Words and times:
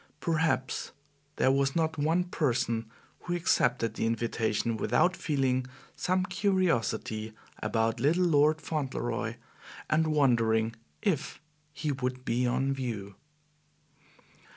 Perhaps 0.19 0.93
there 1.35 1.51
was 1.51 1.75
not 1.75 1.95
one 1.99 2.23
person 2.23 2.89
who 3.19 3.35
accepted 3.35 3.93
the 3.93 4.07
invitation 4.07 4.75
without 4.75 5.15
feeling 5.15 5.67
some 5.95 6.23
curiosity 6.23 7.33
about 7.61 7.99
little 7.99 8.25
Lord 8.25 8.59
Fauntleroy, 8.61 9.35
and 9.91 10.07
wondering 10.07 10.75
if 11.03 11.39
he 11.71 11.91
would 11.91 12.25
be 12.25 12.47
on 12.47 12.73
view. 12.73 13.13